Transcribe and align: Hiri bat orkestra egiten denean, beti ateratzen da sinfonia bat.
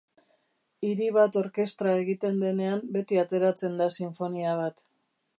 Hiri 0.87 1.09
bat 1.17 1.35
orkestra 1.41 1.91
egiten 2.05 2.39
denean, 2.43 2.81
beti 2.95 3.19
ateratzen 3.25 3.77
da 3.83 3.89
sinfonia 3.99 4.57
bat. 4.61 4.83